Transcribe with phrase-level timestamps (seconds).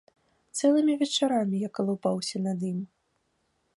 [0.61, 2.79] Цэлымі вечарамі я калупаўся над ім.